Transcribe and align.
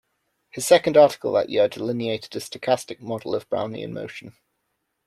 His 0.49 0.65
second 0.65 0.97
article 0.97 1.31
that 1.33 1.51
year 1.51 1.67
delineated 1.67 2.35
a 2.35 2.39
stochastic 2.39 3.01
model 3.01 3.35
of 3.35 3.47
Brownian 3.51 3.91
motion. 3.91 4.35